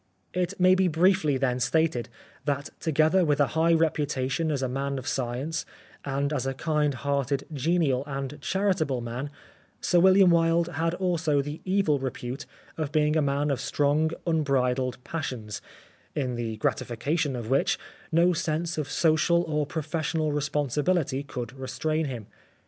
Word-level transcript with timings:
It 0.33 0.59
may 0.59 0.73
be 0.73 0.87
briefly 0.87 1.37
then 1.37 1.59
stated 1.59 2.09
that 2.45 2.69
together 2.79 3.23
with 3.23 3.39
a 3.39 3.49
high 3.53 3.75
reputation 3.75 4.49
as 4.49 4.63
a 4.63 4.67
man 4.67 4.97
of 4.97 5.07
science 5.07 5.63
and 6.03 6.33
as 6.33 6.47
a 6.47 6.55
kind 6.55 6.95
hearted, 6.95 7.45
genial 7.53 8.03
and 8.07 8.41
charitable 8.41 9.01
man, 9.01 9.29
Sir 9.79 9.99
William 9.99 10.31
Wilde 10.31 10.69
had 10.69 10.95
also 10.95 11.43
the 11.43 11.61
evil 11.65 11.99
repute 11.99 12.47
of 12.77 12.91
being 12.91 13.15
a 13.15 13.21
man 13.21 13.51
of 13.51 13.61
strong, 13.61 14.09
unbridled 14.25 14.97
passions, 15.03 15.61
in 16.15 16.33
the 16.33 16.57
gratification 16.57 17.35
of 17.35 17.51
which 17.51 17.77
no 18.11 18.33
sense 18.33 18.79
of 18.79 18.89
social 18.89 19.43
or 19.43 19.67
pro 19.67 19.83
fessional 19.83 20.33
responsibility 20.33 21.21
could 21.21 21.53
restrain 21.53 22.05
him. 22.05 22.25